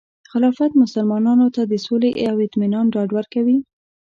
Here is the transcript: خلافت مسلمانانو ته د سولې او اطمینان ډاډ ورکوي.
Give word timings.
خلافت 0.31 0.71
مسلمانانو 0.83 1.45
ته 1.55 1.61
د 1.65 1.73
سولې 1.85 2.11
او 2.29 2.35
اطمینان 2.47 2.85
ډاډ 2.93 3.09
ورکوي. 3.17 3.57